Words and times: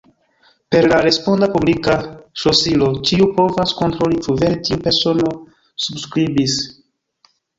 Per 0.75 0.79
la 0.91 0.99
responda 1.05 1.49
publika 1.55 1.97
ŝlosilo 2.43 2.87
ĉiu 3.09 3.27
povas 3.37 3.75
kontroli, 3.83 4.17
ĉu 4.27 4.37
vere 4.41 4.59
tiu 4.69 4.79
persono 4.89 5.35
subskribis. 5.89 6.57